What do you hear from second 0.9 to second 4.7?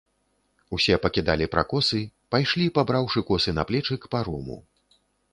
пакідалі пракосы, пайшлі, пабраўшы косы на плечы, к парому.